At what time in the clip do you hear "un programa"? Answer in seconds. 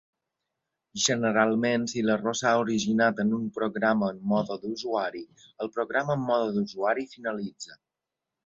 3.39-4.11